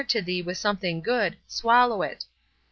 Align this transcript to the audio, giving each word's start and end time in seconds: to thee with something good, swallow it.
to 0.07 0.19
thee 0.19 0.41
with 0.41 0.57
something 0.57 0.99
good, 0.99 1.37
swallow 1.47 2.01
it. 2.01 2.25